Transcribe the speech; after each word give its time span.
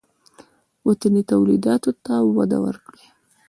وطني 0.87 1.21
تولیداتو 1.31 1.91
ته 2.05 2.13
وده 2.37 2.57
ورکړئ 2.65 3.05